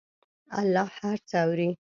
الله 0.59 0.87
هر 0.99 1.17
څه 1.27 1.35
اوري. 1.43 1.69